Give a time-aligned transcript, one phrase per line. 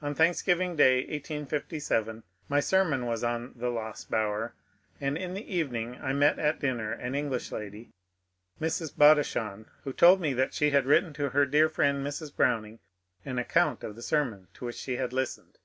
[0.00, 4.54] On Thanks giving Day, 1857, my sermon was on" The Lost Bower,"
[4.98, 7.90] and in the evening I met at dinner an English lady,
[8.58, 8.96] Mrs.
[8.96, 12.34] Bodi chon, who told me that she had written to her dear friend Mrs.
[12.34, 12.78] Browning
[13.22, 15.58] an account of the sermon to which she had listened.